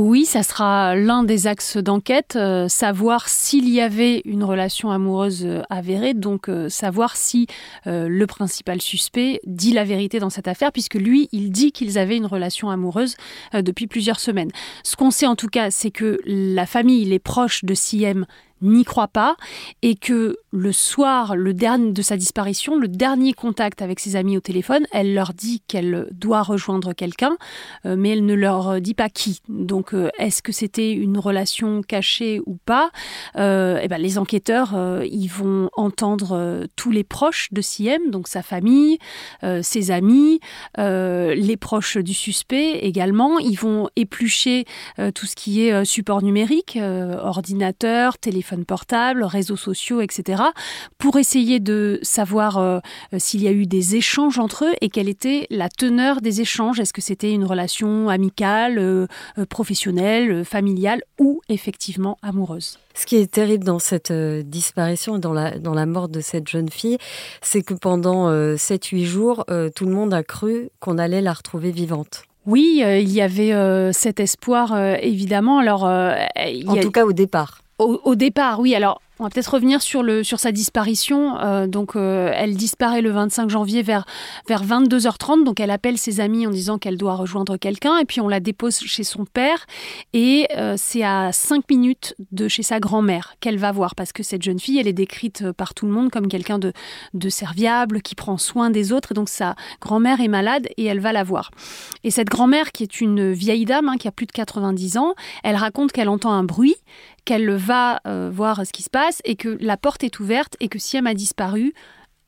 Oui, 0.00 0.26
ça 0.26 0.44
sera 0.44 0.94
l'un 0.94 1.24
des 1.24 1.48
axes 1.48 1.76
d'enquête, 1.76 2.36
euh, 2.36 2.68
savoir 2.68 3.28
s'il 3.28 3.68
y 3.68 3.80
avait 3.80 4.22
une 4.26 4.44
relation 4.44 4.92
amoureuse 4.92 5.44
euh, 5.44 5.62
avérée, 5.70 6.14
donc 6.14 6.48
euh, 6.48 6.68
savoir 6.68 7.16
si 7.16 7.48
le 7.84 8.26
principal 8.26 8.80
suspect 8.80 9.40
dit 9.44 9.72
la 9.72 9.82
vérité 9.82 10.20
dans 10.20 10.30
cette 10.30 10.46
affaire, 10.46 10.70
puisque 10.70 10.94
lui, 10.94 11.28
il 11.32 11.50
dit 11.50 11.72
qu'ils 11.72 11.98
avaient 11.98 12.16
une 12.16 12.26
relation 12.26 12.70
amoureuse 12.70 13.16
depuis 13.54 13.86
plusieurs 13.86 14.20
semaines. 14.20 14.50
Ce 14.84 14.94
qu'on 14.94 15.10
sait 15.10 15.26
en 15.26 15.36
tout 15.36 15.48
cas, 15.48 15.70
c'est 15.70 15.90
que 15.90 16.18
la 16.26 16.66
famille, 16.66 17.04
les 17.06 17.18
proches 17.18 17.64
de 17.64 17.74
Siem 17.74 18.26
n'y 18.62 18.84
croit 18.84 19.08
pas 19.08 19.36
et 19.82 19.94
que 19.94 20.36
le 20.50 20.72
soir 20.72 21.36
le 21.36 21.54
dernier 21.54 21.92
de 21.92 22.02
sa 22.02 22.16
disparition, 22.16 22.76
le 22.76 22.88
dernier 22.88 23.32
contact 23.32 23.82
avec 23.82 24.00
ses 24.00 24.16
amis 24.16 24.36
au 24.36 24.40
téléphone, 24.40 24.86
elle 24.92 25.14
leur 25.14 25.34
dit 25.34 25.62
qu'elle 25.66 26.08
doit 26.12 26.42
rejoindre 26.42 26.92
quelqu'un, 26.92 27.36
euh, 27.86 27.96
mais 27.98 28.10
elle 28.10 28.24
ne 28.24 28.34
leur 28.34 28.80
dit 28.80 28.94
pas 28.94 29.08
qui. 29.08 29.40
Donc, 29.48 29.94
euh, 29.94 30.08
est-ce 30.18 30.42
que 30.42 30.52
c'était 30.52 30.92
une 30.92 31.18
relation 31.18 31.82
cachée 31.82 32.40
ou 32.46 32.56
pas 32.64 32.90
euh, 33.36 33.78
eh 33.82 33.88
ben, 33.88 33.98
Les 33.98 34.18
enquêteurs, 34.18 34.76
ils 35.04 35.28
vont 35.28 35.70
entendre 35.76 36.66
tous 36.76 36.90
les 36.90 37.04
proches 37.04 37.48
de 37.52 37.60
Siem, 37.60 38.10
donc 38.10 38.28
sa 38.28 38.42
famille, 38.42 38.98
ses 39.62 39.90
amis, 39.90 40.40
les 40.76 41.56
proches 41.56 41.98
du 41.98 42.14
suspect 42.14 42.78
également. 42.78 43.38
Ils 43.38 43.58
vont 43.58 43.88
éplucher 43.96 44.64
tout 45.14 45.26
ce 45.26 45.34
qui 45.34 45.62
est 45.62 45.84
support 45.84 46.22
numérique, 46.22 46.78
ordinateur, 46.80 48.18
téléphone 48.18 48.47
téléphone 48.48 48.64
portable, 48.64 49.24
réseaux 49.24 49.56
sociaux, 49.56 50.00
etc., 50.00 50.42
pour 50.96 51.18
essayer 51.18 51.60
de 51.60 51.98
savoir 52.02 52.82
s'il 53.16 53.42
y 53.42 53.48
a 53.48 53.52
eu 53.52 53.66
des 53.66 53.96
échanges 53.96 54.38
entre 54.38 54.64
eux 54.64 54.74
et 54.80 54.88
quelle 54.88 55.08
était 55.08 55.46
la 55.50 55.68
teneur 55.68 56.20
des 56.20 56.40
échanges. 56.40 56.80
Est-ce 56.80 56.92
que 56.92 57.02
c'était 57.02 57.32
une 57.32 57.44
relation 57.44 58.08
amicale, 58.08 59.08
professionnelle, 59.48 60.44
familiale 60.44 61.02
ou 61.18 61.40
effectivement 61.48 62.16
amoureuse? 62.22 62.78
Ce 62.94 63.06
qui 63.06 63.16
est 63.16 63.30
terrible 63.30 63.64
dans 63.64 63.78
cette 63.78 64.12
disparition 64.12 65.16
et 65.16 65.20
dans 65.20 65.32
la, 65.32 65.58
dans 65.58 65.74
la 65.74 65.86
mort 65.86 66.08
de 66.08 66.20
cette 66.20 66.48
jeune 66.48 66.70
fille, 66.70 66.98
c'est 67.42 67.62
que 67.62 67.74
pendant 67.74 68.30
7-8 68.30 69.04
jours, 69.04 69.44
tout 69.74 69.86
le 69.86 69.92
monde 69.92 70.14
a 70.14 70.22
cru 70.22 70.70
qu'on 70.80 70.98
allait 70.98 71.20
la 71.20 71.32
retrouver 71.32 71.70
vivante. 71.70 72.24
Oui, 72.48 72.80
euh, 72.82 72.98
il 72.98 73.12
y 73.12 73.20
avait 73.20 73.52
euh, 73.52 73.92
cet 73.92 74.20
espoir, 74.20 74.72
euh, 74.72 74.94
évidemment. 75.02 75.58
Alors, 75.58 75.82
en 75.84 76.76
tout 76.80 76.90
cas, 76.90 77.04
au 77.04 77.12
départ. 77.12 77.60
Au, 77.78 78.14
départ, 78.14 78.60
oui. 78.60 78.74
Alors, 78.74 79.00
on 79.18 79.24
va 79.24 79.30
peut-être 79.30 79.54
revenir 79.54 79.82
sur, 79.82 80.04
sa 80.38 80.52
disparition. 80.52 81.38
Euh, 81.40 81.66
donc, 81.66 81.96
euh, 81.96 82.30
elle 82.34 82.56
disparaît 82.56 83.02
le 83.02 83.10
25 83.10 83.50
janvier 83.50 83.82
vers, 83.82 84.04
vers 84.46 84.64
22h30. 84.64 85.44
Donc, 85.44 85.58
elle 85.60 85.70
appelle 85.70 85.98
ses 85.98 86.20
amis 86.20 86.46
en 86.46 86.50
disant 86.50 86.78
qu'elle 86.78 86.96
doit 86.96 87.14
rejoindre 87.14 87.56
quelqu'un. 87.56 87.98
Et 87.98 88.04
puis, 88.04 88.20
on 88.20 88.28
la 88.28 88.38
dépose 88.38 88.78
chez 88.78 89.02
son 89.02 89.24
père. 89.24 89.66
Et 90.12 90.46
euh, 90.56 90.74
c'est 90.76 91.02
à 91.02 91.32
5 91.32 91.68
minutes 91.68 92.14
de 92.30 92.46
chez 92.46 92.62
sa 92.62 92.78
grand-mère 92.78 93.34
qu'elle 93.40 93.58
va 93.58 93.72
voir. 93.72 93.94
Parce 93.96 94.12
que 94.12 94.22
cette 94.22 94.42
jeune 94.42 94.60
fille, 94.60 94.78
elle 94.78 94.88
est 94.88 94.92
décrite 94.92 95.50
par 95.52 95.74
tout 95.74 95.86
le 95.86 95.92
monde 95.92 96.10
comme 96.10 96.28
quelqu'un 96.28 96.58
de, 96.58 96.72
serviable, 97.28 98.02
qui 98.02 98.14
prend 98.14 98.38
soin 98.38 98.70
des 98.70 98.92
autres. 98.92 99.12
Et 99.12 99.14
donc, 99.14 99.28
sa 99.28 99.56
grand-mère 99.80 100.20
est 100.20 100.28
malade 100.28 100.68
et 100.76 100.84
elle 100.84 101.00
va 101.00 101.12
la 101.12 101.24
voir. 101.24 101.50
Et 102.04 102.10
cette 102.10 102.28
grand-mère, 102.28 102.70
qui 102.70 102.84
est 102.84 103.00
une 103.00 103.32
vieille 103.32 103.64
dame, 103.64 103.88
hein, 103.88 103.96
qui 103.98 104.06
a 104.06 104.12
plus 104.12 104.26
de 104.26 104.32
90 104.32 104.96
ans, 104.96 105.14
elle 105.42 105.56
raconte 105.56 105.90
qu'elle 105.90 106.08
entend 106.08 106.32
un 106.32 106.44
bruit 106.44 106.76
qu'elle 107.24 107.50
va 107.50 108.00
voir 108.30 108.64
ce 108.64 108.72
qui 108.72 108.82
se 108.82 108.88
passe 108.88 109.07
et 109.24 109.36
que 109.36 109.58
la 109.60 109.76
porte 109.76 110.04
est 110.04 110.20
ouverte 110.20 110.56
et 110.60 110.68
que 110.68 110.78
Siam 110.78 111.06
a 111.06 111.14
disparu 111.14 111.74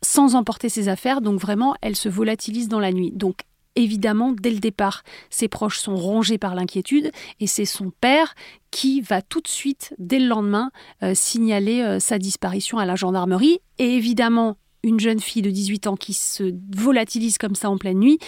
sans 0.02 0.34
emporter 0.34 0.68
ses 0.68 0.88
affaires. 0.88 1.20
Donc 1.20 1.40
vraiment, 1.40 1.74
elle 1.82 1.96
se 1.96 2.08
volatilise 2.08 2.68
dans 2.68 2.80
la 2.80 2.92
nuit. 2.92 3.12
Donc 3.12 3.40
évidemment, 3.76 4.32
dès 4.32 4.50
le 4.50 4.58
départ, 4.58 5.02
ses 5.30 5.48
proches 5.48 5.78
sont 5.78 5.96
rongés 5.96 6.38
par 6.38 6.54
l'inquiétude 6.54 7.10
et 7.38 7.46
c'est 7.46 7.64
son 7.64 7.90
père 8.00 8.34
qui 8.70 9.00
va 9.00 9.22
tout 9.22 9.40
de 9.40 9.48
suite, 9.48 9.94
dès 9.98 10.18
le 10.18 10.26
lendemain, 10.26 10.70
euh, 11.02 11.14
signaler 11.14 11.82
euh, 11.82 11.98
sa 12.00 12.18
disparition 12.18 12.78
à 12.78 12.86
la 12.86 12.96
gendarmerie. 12.96 13.60
Et 13.78 13.96
évidemment, 13.96 14.56
une 14.82 15.00
jeune 15.00 15.20
fille 15.20 15.42
de 15.42 15.50
18 15.50 15.86
ans 15.86 15.96
qui 15.96 16.14
se 16.14 16.54
volatilise 16.76 17.38
comme 17.38 17.54
ça 17.54 17.70
en 17.70 17.76
pleine 17.76 17.98
nuit, 17.98 18.18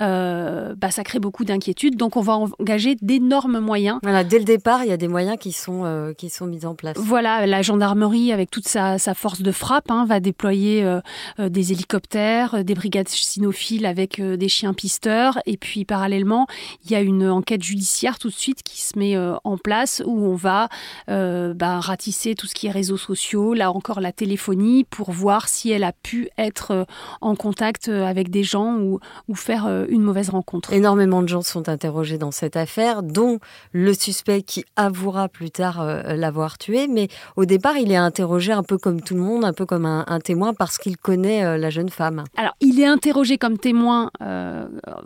euh, 0.00 0.74
bah, 0.76 0.90
ça 0.90 1.04
crée 1.04 1.18
beaucoup 1.18 1.44
d'inquiétudes. 1.44 1.96
Donc 1.96 2.16
on 2.16 2.20
va 2.20 2.38
engager 2.58 2.96
d'énormes 3.02 3.60
moyens. 3.60 3.98
Voilà, 4.02 4.24
dès 4.24 4.38
le 4.38 4.44
départ, 4.44 4.84
il 4.84 4.90
y 4.90 4.92
a 4.92 4.96
des 4.96 5.08
moyens 5.08 5.36
qui 5.38 5.52
sont, 5.52 5.84
euh, 5.84 6.12
qui 6.12 6.30
sont 6.30 6.46
mis 6.46 6.64
en 6.64 6.74
place. 6.74 6.96
Voilà, 6.96 7.46
la 7.46 7.62
gendarmerie, 7.62 8.32
avec 8.32 8.50
toute 8.50 8.66
sa, 8.66 8.98
force 9.14 9.42
de 9.42 9.52
frappe, 9.52 9.90
hein, 9.90 10.06
va 10.06 10.20
déployer 10.20 10.84
euh, 10.84 11.00
des 11.38 11.72
hélicoptères, 11.72 12.64
des 12.64 12.74
brigades 12.74 13.08
cynophiles 13.08 13.86
avec 13.86 14.20
des 14.20 14.48
chiens 14.48 14.74
pisteurs. 14.74 15.38
Et 15.46 15.56
puis 15.56 15.84
parallèlement, 15.84 16.46
il 16.84 16.90
y 16.90 16.94
a 16.94 17.00
une 17.00 17.28
enquête 17.28 17.62
judiciaire 17.62 18.18
tout 18.18 18.28
de 18.28 18.34
suite 18.34 18.62
qui 18.62 18.80
se 18.80 18.98
met 18.98 19.16
en 19.16 19.58
place 19.58 20.02
où 20.06 20.24
on 20.26 20.34
va 20.34 20.68
bah, 21.06 21.80
ratisser 21.80 22.34
tout 22.34 22.46
ce 22.46 22.54
qui 22.54 22.66
est 22.66 22.70
réseaux 22.70 22.96
sociaux, 22.96 23.54
là 23.54 23.72
encore 23.72 24.00
la 24.00 24.12
téléphonie, 24.12 24.84
pour 24.84 25.10
voir 25.10 25.48
si 25.48 25.70
elle 25.70 25.84
a 25.84 25.92
pu 26.02 26.28
être 26.38 26.70
euh, 26.70 26.84
en 27.20 27.34
contact 27.34 27.88
euh, 27.88 28.04
avec 28.04 28.30
des 28.30 28.42
gens 28.42 28.76
ou, 28.78 29.00
ou 29.28 29.34
faire 29.34 29.66
euh, 29.66 29.86
une 29.88 30.02
mauvaise 30.02 30.30
rencontre. 30.30 30.72
Énormément 30.72 31.22
de 31.22 31.28
gens 31.28 31.42
sont 31.42 31.68
interrogés 31.68 32.18
dans 32.18 32.30
cette 32.30 32.56
affaire, 32.56 33.02
dont 33.02 33.38
le 33.72 33.92
suspect 33.92 34.42
qui 34.42 34.64
avouera 34.76 35.28
plus 35.28 35.50
tard 35.50 35.84
l'avoir 35.84 36.58
tué. 36.58 36.88
Mais 36.88 37.08
au 37.36 37.44
départ, 37.44 37.76
il 37.76 37.92
est 37.92 37.96
interrogé 37.96 38.52
un 38.52 38.62
peu 38.62 38.78
comme 38.78 39.00
tout 39.00 39.14
le 39.14 39.20
monde, 39.20 39.44
un 39.44 39.52
peu 39.52 39.66
comme 39.66 39.86
un, 39.86 40.20
témoin, 40.20 40.54
parce 40.54 40.78
qu'il 40.78 40.96
connaît 40.96 41.58
la 41.58 41.70
jeune 41.70 41.88
femme. 41.88 42.24
Alors, 42.36 42.54
il 42.60 42.80
est 42.80 42.86
interrogé 42.86 43.38
comme 43.38 43.58
témoin, 43.58 44.10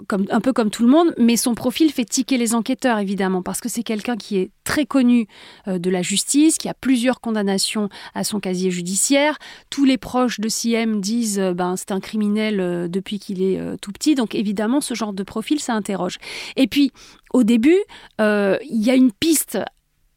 comme, 0.09 0.27
un 0.31 0.41
peu 0.41 0.53
comme 0.53 0.71
tout 0.71 0.85
le 0.85 0.91
monde, 0.91 1.15
mais 1.19 1.37
son 1.37 1.55
profil 1.55 1.93
fait 1.93 2.05
tiquer 2.05 2.39
les 2.39 2.55
enquêteurs, 2.55 2.99
évidemment, 2.99 3.43
parce 3.43 3.61
que 3.61 3.69
c'est 3.69 3.83
quelqu'un 3.83 4.17
qui 4.17 4.39
est 4.39 4.51
très 4.65 4.87
connu 4.87 5.27
de 5.67 5.91
la 5.91 6.03
justice, 6.03 6.59
qui 6.59 6.69
a 6.69 6.75
plusieurs 6.75 7.21
condamnations 7.21 7.89
à 8.15 8.25
son 8.25 8.41
casier 8.41 8.71
judiciaire. 8.71 9.39
Tous 9.71 9.85
les 9.85 9.99
proches 9.99 10.41
de 10.41 10.49
Disent 10.87 11.39
euh, 11.39 11.55
ben 11.55 11.77
c'est 11.77 11.93
un 11.93 12.01
criminel 12.01 12.61
euh, 12.61 12.89
depuis 12.89 13.19
qu'il 13.19 13.43
est 13.43 13.59
euh, 13.59 13.77
tout 13.81 13.93
petit. 13.93 14.15
Donc 14.15 14.35
évidemment, 14.35 14.81
ce 14.81 14.95
genre 14.95 15.13
de 15.13 15.23
profil, 15.23 15.61
ça 15.61 15.75
interroge. 15.75 16.19
Et 16.57 16.67
puis, 16.67 16.93
au 17.33 17.45
début, 17.45 17.79
il 18.19 18.59
y 18.71 18.91
a 18.91 18.95
une 18.95 19.13
piste, 19.13 19.59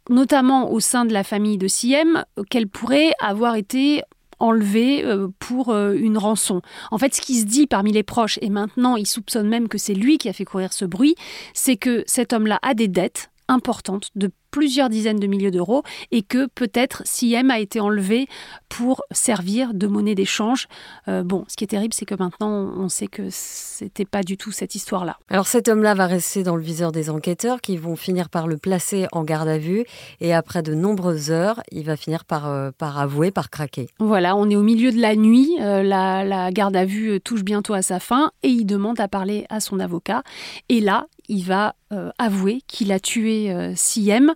notamment 0.10 0.72
au 0.72 0.80
sein 0.80 1.06
de 1.06 1.14
la 1.14 1.24
famille 1.24 1.58
de 1.58 1.68
Siem, 1.68 2.26
qu'elle 2.50 2.68
pourrait 2.68 3.14
avoir 3.20 3.56
été 3.56 4.02
enlevée 4.40 5.06
pour 5.40 5.74
une 5.74 6.18
rançon. 6.18 6.62
En 6.92 6.98
fait, 6.98 7.16
ce 7.16 7.22
qui 7.22 7.40
se 7.40 7.46
dit 7.46 7.68
parmi 7.68 7.94
les 7.94 8.04
proches, 8.04 8.38
et 8.42 8.50
maintenant 8.50 8.98
il 8.98 9.08
soupçonne 9.08 9.48
même 9.48 9.70
que 9.70 9.78
c'est 9.78 9.94
lui 9.94 10.18
qui 10.18 10.28
a 10.28 10.34
fait 10.34 10.46
courir 10.46 10.74
ce 10.74 10.84
bruit, 10.84 11.16
c'est 11.54 11.78
que 11.78 12.04
cet 12.06 12.34
homme-là 12.34 12.60
a 12.62 12.74
des 12.74 12.90
dettes 12.90 13.32
importantes 13.48 14.10
de 14.16 14.32
plusieurs 14.56 14.88
dizaines 14.88 15.20
de 15.20 15.28
milliers 15.28 15.52
d'euros 15.52 15.84
et 16.12 16.22
que 16.22 16.48
peut-être 16.48 17.02
Siem 17.04 17.52
a 17.52 17.60
été 17.60 17.82
enlevé 17.82 18.28
pour 18.70 19.04
servir 19.12 19.74
de 19.74 19.86
monnaie 19.86 20.16
d'échange. 20.16 20.68
Euh, 21.10 21.24
bon, 21.24 21.44
ce 21.50 21.58
qui 21.58 21.66
est 21.66 21.68
terrible, 21.68 21.94
c'est 21.94 22.06
que 22.06 22.16
maintenant, 22.18 22.72
on 22.78 22.88
sait 22.88 23.08
que 23.08 23.28
c'était 23.30 24.06
pas 24.06 24.24
du 24.24 24.38
tout 24.38 24.54
cette 24.54 24.74
histoire-là. 24.74 25.18
Alors 25.30 25.48
cet 25.48 25.68
homme-là 25.68 25.94
va 25.94 26.08
rester 26.08 26.44
dans 26.44 26.56
le 26.56 26.62
viseur 26.62 26.94
des 26.94 27.10
enquêteurs 27.10 27.60
qui 27.60 27.76
vont 27.76 27.98
finir 27.98 28.30
par 28.30 28.48
le 28.48 28.56
placer 28.56 29.08
en 29.12 29.26
garde 29.26 29.50
à 29.50 29.58
vue 29.58 29.84
et 30.22 30.34
après 30.34 30.64
de 30.64 30.74
nombreuses 30.74 31.32
heures, 31.32 31.62
il 31.72 31.84
va 31.84 31.98
finir 31.98 32.24
par, 32.24 32.48
euh, 32.48 32.72
par 32.78 32.98
avouer, 32.98 33.32
par 33.32 33.50
craquer. 33.50 33.90
Voilà, 34.00 34.38
on 34.38 34.50
est 34.50 34.56
au 34.56 34.64
milieu 34.64 34.94
de 34.94 35.02
la 35.02 35.18
nuit, 35.18 35.52
euh, 35.60 35.84
la, 35.84 36.24
la 36.24 36.50
garde 36.52 36.78
à 36.78 36.86
vue 36.86 37.20
touche 37.20 37.44
bientôt 37.44 37.74
à 37.74 37.82
sa 37.82 38.00
fin 38.00 38.32
et 38.42 38.48
il 38.48 38.66
demande 38.66 39.02
à 39.02 39.10
parler 39.10 39.46
à 39.50 39.60
son 39.60 39.82
avocat. 39.82 40.24
Et 40.70 40.80
là, 40.80 41.08
il 41.30 41.44
va 41.44 41.76
avouer 42.18 42.62
qu'il 42.68 42.92
a 42.92 43.00
tué 43.00 43.56
Siem 43.76 44.34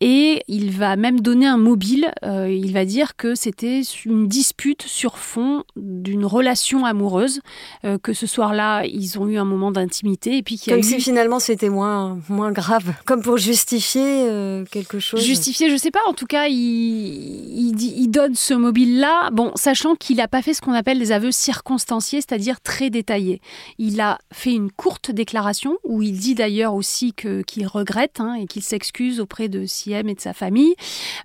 et 0.00 0.42
il 0.48 0.70
va 0.70 0.96
même 0.96 1.20
donner 1.20 1.46
un 1.46 1.56
mobile. 1.56 2.12
Euh, 2.24 2.50
il 2.50 2.72
va 2.72 2.84
dire 2.84 3.16
que 3.16 3.34
c'était 3.34 3.82
une 4.04 4.28
dispute 4.28 4.82
sur 4.82 5.18
fond 5.18 5.64
d'une 5.76 6.24
relation 6.24 6.84
amoureuse, 6.84 7.40
euh, 7.84 7.98
que 7.98 8.12
ce 8.12 8.26
soir-là, 8.26 8.84
ils 8.84 9.18
ont 9.18 9.28
eu 9.28 9.38
un 9.38 9.44
moment 9.44 9.70
d'intimité. 9.70 10.36
et 10.36 10.42
puis 10.42 10.60
Comme 10.66 10.82
si 10.82 11.00
finalement 11.00 11.38
c'était 11.38 11.68
moins, 11.68 12.18
moins 12.28 12.52
grave, 12.52 12.92
comme 13.04 13.22
pour 13.22 13.38
justifier 13.38 14.02
euh, 14.28 14.64
quelque 14.70 14.98
chose. 14.98 15.20
Justifier, 15.22 15.70
je 15.70 15.76
sais 15.76 15.90
pas. 15.90 16.00
En 16.06 16.12
tout 16.12 16.26
cas, 16.26 16.46
il, 16.48 16.56
il, 16.56 17.80
il 17.80 18.08
donne 18.08 18.34
ce 18.34 18.54
mobile-là, 18.54 19.30
bon, 19.32 19.52
sachant 19.54 19.94
qu'il 19.94 20.16
n'a 20.16 20.28
pas 20.28 20.42
fait 20.42 20.54
ce 20.54 20.60
qu'on 20.60 20.72
appelle 20.72 20.98
des 20.98 21.12
aveux 21.12 21.32
circonstanciés, 21.32 22.20
c'est-à-dire 22.20 22.60
très 22.60 22.90
détaillés. 22.90 23.40
Il 23.78 24.00
a 24.00 24.18
fait 24.32 24.52
une 24.52 24.70
courte 24.70 25.10
déclaration 25.10 25.78
où 25.84 26.02
il 26.02 26.18
dit 26.18 26.27
d'ailleurs 26.34 26.74
aussi 26.74 27.12
qu'il 27.12 27.66
regrette 27.66 28.20
hein, 28.20 28.34
et 28.34 28.46
qu'il 28.46 28.62
s'excuse 28.62 29.20
auprès 29.20 29.48
de 29.48 29.66
Siem 29.66 30.08
et 30.08 30.14
de 30.14 30.20
sa 30.20 30.32
famille. 30.32 30.74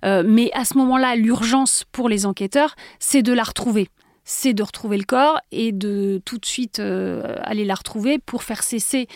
Euh, 0.04 0.22
mais 0.26 0.50
à 0.52 0.64
ce 0.64 0.76
moment-là, 0.78 1.16
l'urgence 1.16 1.84
pour 1.92 2.08
les 2.08 2.26
enquêteurs, 2.26 2.74
c'est 2.98 3.22
de 3.22 3.32
la 3.32 3.42
retrouver 3.42 3.88
c'est 4.24 4.54
de 4.54 4.62
retrouver 4.62 4.96
le 4.96 5.04
corps 5.04 5.38
et 5.52 5.72
de 5.72 6.20
tout 6.24 6.38
de 6.38 6.46
suite 6.46 6.78
euh, 6.78 7.36
aller 7.42 7.64
la 7.64 7.74
retrouver 7.74 8.18
pour 8.18 8.42
faire 8.42 8.62
cesser 8.62 9.06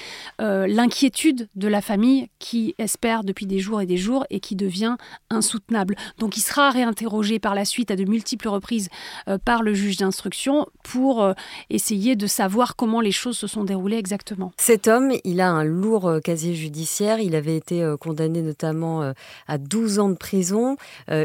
euh, 0.40 0.66
l'inquiétude 0.66 1.48
de 1.56 1.68
la 1.68 1.80
famille 1.80 2.28
qui 2.38 2.74
espère 2.78 3.24
depuis 3.24 3.46
des 3.46 3.58
jours 3.58 3.80
et 3.80 3.86
des 3.86 3.96
jours 3.96 4.24
et 4.30 4.40
qui 4.40 4.54
devient 4.54 4.96
insoutenable. 5.30 5.96
Donc 6.18 6.36
il 6.36 6.40
sera 6.40 6.70
réinterrogé 6.70 7.38
par 7.38 7.54
la 7.54 7.64
suite 7.64 7.90
à 7.90 7.96
de 7.96 8.04
multiples 8.04 8.48
reprises 8.48 8.88
euh, 9.28 9.38
par 9.38 9.62
le 9.62 9.74
juge 9.74 9.96
d'instruction 9.96 10.66
pour 10.82 11.34
essayer 11.70 12.16
de 12.16 12.26
savoir 12.26 12.76
comment 12.76 13.00
les 13.00 13.12
choses 13.12 13.36
se 13.36 13.46
sont 13.46 13.64
déroulées 13.64 13.96
exactement. 13.96 14.52
Cet 14.56 14.88
homme, 14.88 15.12
il 15.24 15.40
a 15.40 15.50
un 15.50 15.64
lourd 15.64 16.20
casier 16.22 16.54
judiciaire. 16.54 17.20
Il 17.20 17.34
avait 17.34 17.56
été 17.56 17.94
condamné 18.00 18.42
notamment 18.42 19.12
à 19.46 19.58
12 19.58 19.98
ans 19.98 20.08
de 20.08 20.14
prison. 20.14 20.76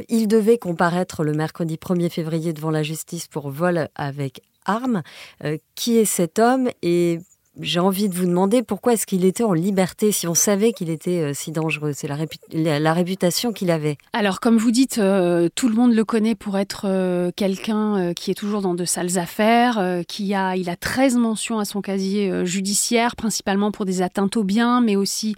il 0.09 0.27
devait 0.27 0.57
comparaître 0.57 1.23
le 1.23 1.33
mercredi 1.33 1.75
1er 1.75 2.09
février 2.09 2.53
devant 2.53 2.71
la 2.71 2.83
justice 2.83 3.27
pour 3.27 3.49
vol 3.49 3.72
avec 3.95 4.41
arme. 4.65 5.03
Euh, 5.43 5.57
qui 5.75 5.97
est 5.97 6.05
cet 6.05 6.39
homme 6.39 6.69
et 6.81 7.19
j'ai 7.59 7.79
envie 7.79 8.09
de 8.09 8.15
vous 8.15 8.25
demander 8.25 8.63
pourquoi 8.63 8.93
est-ce 8.93 9.05
qu'il 9.05 9.25
était 9.25 9.43
en 9.43 9.53
liberté 9.53 10.11
si 10.11 10.27
on 10.27 10.33
savait 10.33 10.73
qu'il 10.73 10.89
était 10.89 11.19
euh, 11.19 11.33
si 11.33 11.51
dangereux. 11.51 11.91
C'est 11.93 12.07
la, 12.07 12.93
réputation 12.93 13.53
qu'il 13.53 13.69
avait. 13.69 13.97
Alors, 14.11 14.39
comme 14.39 14.57
vous 14.57 14.71
dites, 14.71 14.97
euh, 14.97 15.49
tout 15.53 15.67
le 15.67 15.75
monde 15.75 15.93
le 15.93 16.03
connaît 16.03 16.35
pour 16.35 16.57
être 16.57 16.85
euh, 16.85 17.31
quelqu'un 17.35 18.13
qui 18.15 18.31
est 18.31 18.35
toujours 18.35 18.61
dans 18.61 18.73
de 18.73 18.85
sales 18.85 19.17
affaires, 19.17 20.01
qui 20.07 20.33
a, 20.33 20.55
il 20.55 20.69
a 20.69 20.75
13 20.75 21.17
mentions 21.17 21.59
à 21.59 21.65
son 21.65 21.81
casier 21.81 22.45
judiciaire, 22.45 23.15
principalement 23.15 23.71
pour 23.71 23.85
des 23.85 24.01
atteintes 24.01 24.37
aux 24.37 24.43
biens, 24.43 24.81
mais 24.81 24.95
aussi 24.95 25.35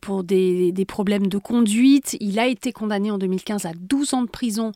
pour 0.00 0.24
des, 0.24 0.72
des, 0.72 0.84
problèmes 0.84 1.26
de 1.26 1.38
conduite. 1.38 2.16
Il 2.20 2.38
a 2.38 2.46
été 2.46 2.72
condamné 2.72 3.10
en 3.10 3.18
2015 3.18 3.66
à 3.66 3.72
12 3.74 4.14
ans 4.14 4.22
de 4.22 4.28
prison 4.28 4.72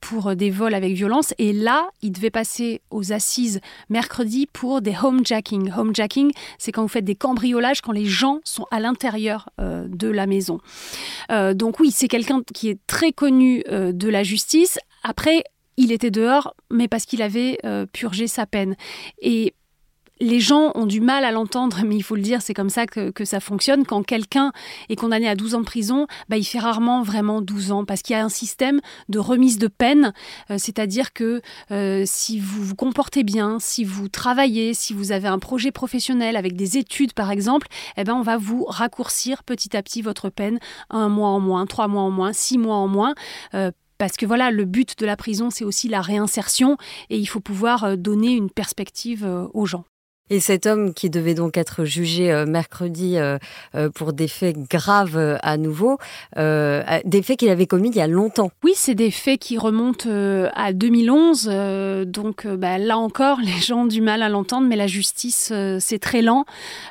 pour 0.00 0.36
des 0.36 0.50
vols 0.50 0.74
avec 0.74 0.94
violence. 0.94 1.34
Et 1.38 1.52
là, 1.52 1.88
il 2.02 2.12
devait 2.12 2.30
passer 2.30 2.80
aux 2.90 3.12
assises 3.12 3.60
mercredi 3.88 4.46
pour 4.52 4.80
des 4.80 4.94
homejacking. 5.02 5.72
Homejacking, 5.76 6.25
c'est 6.58 6.72
quand 6.72 6.82
vous 6.82 6.88
faites 6.88 7.04
des 7.04 7.14
cambriolages, 7.14 7.80
quand 7.80 7.92
les 7.92 8.06
gens 8.06 8.40
sont 8.44 8.66
à 8.70 8.80
l'intérieur 8.80 9.48
de 9.58 10.08
la 10.08 10.26
maison. 10.26 10.60
donc 11.54 11.80
oui, 11.80 11.90
c'est 11.90 12.08
quelqu'un 12.08 12.42
qui 12.54 12.68
est 12.68 12.78
très 12.86 13.12
connu 13.12 13.62
de 13.68 14.08
la 14.08 14.22
justice. 14.22 14.78
Après, 15.02 15.44
il 15.76 15.92
était 15.92 16.10
dehors, 16.10 16.54
mais 16.70 16.88
parce 16.88 17.04
qu'il 17.06 17.22
avait 17.22 17.58
purgé 17.92 18.26
sa 18.26 18.46
peine. 18.46 18.76
Et 19.20 19.54
les 20.20 20.40
gens 20.40 20.72
ont 20.74 20.86
du 20.86 21.00
mal 21.00 21.24
à 21.24 21.32
l'entendre, 21.32 21.80
mais 21.84 21.96
il 21.96 22.02
faut 22.02 22.16
le 22.16 22.22
dire, 22.22 22.40
c'est 22.40 22.54
comme 22.54 22.70
ça 22.70 22.86
que, 22.86 23.12
ça 23.24 23.40
fonctionne. 23.40 23.84
Quand 23.84 24.02
quelqu'un 24.02 24.52
est 24.88 24.96
condamné 24.96 25.28
à 25.28 25.34
12 25.34 25.54
ans 25.54 25.60
de 25.60 25.64
prison, 25.64 26.06
bah, 26.28 26.36
il 26.36 26.44
fait 26.44 26.58
rarement 26.58 27.02
vraiment 27.02 27.42
12 27.42 27.72
ans, 27.72 27.84
parce 27.84 28.02
qu'il 28.02 28.14
y 28.14 28.18
a 28.18 28.24
un 28.24 28.28
système 28.28 28.80
de 29.08 29.18
remise 29.18 29.58
de 29.58 29.68
peine, 29.68 30.12
euh, 30.50 30.56
c'est-à-dire 30.58 31.12
que 31.12 31.42
euh, 31.70 32.04
si 32.06 32.38
vous 32.38 32.62
vous 32.62 32.74
comportez 32.74 33.24
bien, 33.24 33.58
si 33.60 33.84
vous 33.84 34.08
travaillez, 34.08 34.74
si 34.74 34.94
vous 34.94 35.12
avez 35.12 35.28
un 35.28 35.38
projet 35.38 35.70
professionnel 35.70 36.36
avec 36.36 36.56
des 36.56 36.78
études 36.78 37.12
par 37.12 37.30
exemple, 37.30 37.66
eh 37.96 38.04
ben, 38.04 38.14
on 38.14 38.22
va 38.22 38.36
vous 38.36 38.64
raccourcir 38.64 39.42
petit 39.44 39.76
à 39.76 39.82
petit 39.82 40.02
votre 40.02 40.30
peine, 40.30 40.58
un 40.90 41.08
mois 41.08 41.28
en 41.28 41.40
moins, 41.40 41.66
trois 41.66 41.88
mois 41.88 42.02
en 42.02 42.10
moins, 42.10 42.32
six 42.32 42.58
mois 42.58 42.76
en 42.76 42.88
moins. 42.88 43.14
Euh, 43.54 43.70
parce 43.98 44.16
que 44.16 44.26
voilà, 44.26 44.50
le 44.50 44.66
but 44.66 44.98
de 44.98 45.06
la 45.06 45.16
prison, 45.16 45.50
c'est 45.50 45.64
aussi 45.64 45.88
la 45.88 46.02
réinsertion 46.02 46.76
et 47.08 47.18
il 47.18 47.26
faut 47.26 47.40
pouvoir 47.40 47.96
donner 47.96 48.32
une 48.32 48.50
perspective 48.50 49.26
aux 49.54 49.64
gens. 49.64 49.84
Et 50.28 50.40
cet 50.40 50.66
homme 50.66 50.92
qui 50.92 51.08
devait 51.08 51.34
donc 51.34 51.56
être 51.56 51.84
jugé 51.84 52.32
euh, 52.32 52.46
mercredi 52.46 53.16
euh, 53.16 53.38
euh, 53.76 53.90
pour 53.90 54.12
des 54.12 54.26
faits 54.26 54.56
graves 54.68 55.38
à 55.40 55.56
nouveau, 55.56 55.98
des 56.36 57.22
faits 57.22 57.38
qu'il 57.38 57.48
avait 57.48 57.66
commis 57.66 57.90
il 57.90 57.96
y 57.96 58.00
a 58.00 58.08
longtemps. 58.08 58.50
Oui, 58.64 58.72
c'est 58.74 58.96
des 58.96 59.12
faits 59.12 59.38
qui 59.38 59.56
remontent 59.56 60.08
à 60.08 60.72
2011. 60.72 61.50
donc 62.06 62.46
bah, 62.46 62.78
là 62.78 62.98
encore, 62.98 63.38
les 63.44 63.60
gens 63.60 63.82
ont 63.82 63.86
du 63.86 64.00
mal 64.00 64.22
à 64.22 64.28
l'entendre, 64.28 64.66
mais 64.66 64.76
la 64.76 64.86
justice, 64.86 65.52
c'est 65.78 65.98
très 65.98 66.22
lent. 66.22 66.44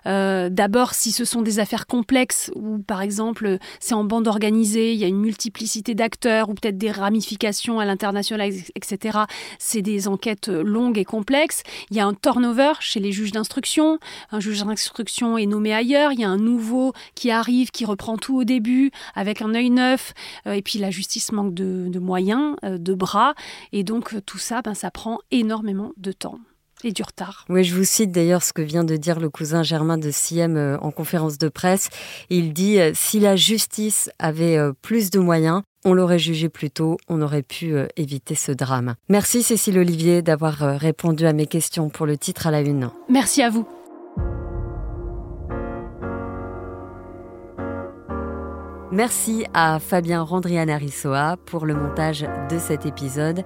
D'abord, 0.05 0.93
si 0.93 1.11
ce 1.11 1.25
sont 1.25 1.41
des 1.41 1.59
affaires 1.59 1.87
complexes, 1.87 2.51
ou 2.55 2.79
par 2.79 3.01
exemple, 3.01 3.57
c'est 3.79 3.95
en 3.95 4.03
bande 4.03 4.27
organisée, 4.27 4.93
il 4.93 4.99
y 4.99 5.03
a 5.03 5.07
une 5.07 5.19
multiplicité 5.19 5.93
d'acteurs, 5.93 6.49
ou 6.49 6.53
peut-être 6.53 6.77
des 6.77 6.91
ramifications 6.91 7.79
à 7.79 7.85
l'international, 7.85 8.51
etc., 8.75 9.19
c'est 9.59 9.81
des 9.81 10.07
enquêtes 10.07 10.47
longues 10.47 10.97
et 10.97 11.05
complexes. 11.05 11.63
Il 11.91 11.97
y 11.97 11.99
a 11.99 12.05
un 12.05 12.13
turnover 12.13 12.73
chez 12.79 12.99
les 12.99 13.11
juges 13.11 13.24
d'instruction. 13.31 13.99
Un 14.31 14.39
juge 14.39 14.63
d'instruction 14.63 15.37
est 15.37 15.45
nommé 15.45 15.73
ailleurs. 15.73 16.11
Il 16.11 16.19
y 16.19 16.23
a 16.23 16.29
un 16.29 16.37
nouveau 16.37 16.93
qui 17.15 17.31
arrive, 17.31 17.71
qui 17.71 17.85
reprend 17.85 18.17
tout 18.17 18.37
au 18.37 18.43
début 18.43 18.91
avec 19.15 19.41
un 19.41 19.53
œil 19.53 19.69
neuf. 19.69 20.13
Euh, 20.47 20.53
et 20.53 20.61
puis 20.61 20.79
la 20.79 20.91
justice 20.91 21.31
manque 21.31 21.53
de, 21.53 21.99
moyens, 21.99 22.55
euh, 22.63 22.77
de 22.77 22.93
bras. 22.93 23.35
Et 23.71 23.83
donc 23.83 24.15
tout 24.25 24.37
ça, 24.37 24.61
ben, 24.61 24.73
ça 24.73 24.91
prend 24.91 25.19
énormément 25.31 25.91
de 25.97 26.11
temps 26.11 26.39
et 26.85 26.91
du 26.91 27.03
retard. 27.03 27.45
Oui, 27.49 27.63
je 27.63 27.75
vous 27.75 27.83
cite 27.83 28.11
d'ailleurs 28.11 28.43
ce 28.43 28.53
que 28.53 28.61
vient 28.61 28.83
de 28.83 28.95
dire 28.95 29.19
le 29.19 29.29
cousin 29.29 29.63
Germain 29.63 29.97
de 29.97 30.11
Siem 30.11 30.57
euh, 30.57 30.77
en 30.79 30.91
conférence 30.91 31.37
de 31.37 31.49
presse. 31.49 31.89
Il 32.29 32.53
dit 32.53 32.77
si 32.93 33.19
la 33.19 33.35
justice 33.35 34.09
avait 34.19 34.57
plus 34.81 35.09
de 35.09 35.19
moyens, 35.19 35.61
on 35.85 35.93
l'aurait 35.93 36.19
jugé 36.19 36.49
plus 36.49 36.71
tôt, 36.71 36.97
on 37.07 37.21
aurait 37.21 37.43
pu 37.43 37.73
euh, 37.73 37.87
éviter 37.95 38.35
ce 38.35 38.51
drame. 38.51 38.95
Merci 39.07 39.43
Cécile 39.43 39.77
Olivier 39.77 40.23
d'avoir 40.23 40.63
euh, 40.63 40.77
répondu 40.77 41.25
à 41.27 41.33
mes 41.33 41.45
questions 41.45 41.89
pour 41.89 42.07
le 42.07 42.17
titre 42.17 42.47
à 42.47 42.51
la 42.51 42.61
une. 42.61 42.89
Merci 43.07 43.43
à 43.43 43.49
vous. 43.51 43.67
Merci 48.95 49.43
à 49.53 49.77
Fabien 49.79 50.23
Randrianarissoa 50.23 51.35
pour 51.45 51.65
le 51.65 51.75
montage 51.75 52.25
de 52.49 52.57
cet 52.57 52.85
épisode 52.85 53.43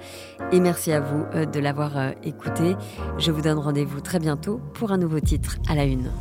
et 0.51 0.59
merci 0.59 0.91
à 0.91 0.99
vous 0.99 1.25
euh, 1.33 1.45
de 1.45 1.59
l'avoir 1.59 2.13
écouté. 2.23 2.75
Je 3.17 3.31
vous 3.31 3.41
donne 3.41 3.57
rendez-vous 3.57 3.99
très 3.99 4.19
bientôt 4.19 4.61
pour 4.75 4.91
un 4.91 4.99
nouveau 4.99 5.19
titre 5.19 5.57
à 5.67 5.73
la 5.73 5.85
une. 5.85 6.11